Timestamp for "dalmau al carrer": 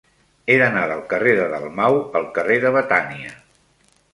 1.51-2.59